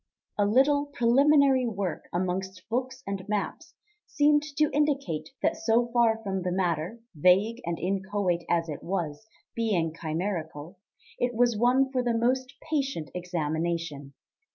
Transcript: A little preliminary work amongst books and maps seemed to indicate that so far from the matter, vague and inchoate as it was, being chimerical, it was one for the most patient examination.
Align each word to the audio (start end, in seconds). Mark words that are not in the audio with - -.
A 0.39 0.47
little 0.47 0.87
preliminary 0.87 1.67
work 1.67 2.05
amongst 2.11 2.67
books 2.69 3.03
and 3.05 3.23
maps 3.29 3.75
seemed 4.07 4.41
to 4.57 4.71
indicate 4.73 5.29
that 5.43 5.55
so 5.55 5.91
far 5.93 6.17
from 6.23 6.41
the 6.41 6.51
matter, 6.51 6.97
vague 7.13 7.61
and 7.65 7.77
inchoate 7.77 8.43
as 8.49 8.67
it 8.67 8.81
was, 8.81 9.27
being 9.53 9.93
chimerical, 9.93 10.79
it 11.19 11.35
was 11.35 11.55
one 11.55 11.91
for 11.91 12.01
the 12.01 12.17
most 12.17 12.55
patient 12.67 13.11
examination. 13.13 14.15